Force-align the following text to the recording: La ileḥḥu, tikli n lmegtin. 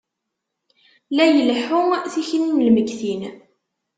La 1.15 1.25
ileḥḥu, 1.39 1.81
tikli 2.11 2.39
n 2.45 2.59
lmegtin. 2.67 3.21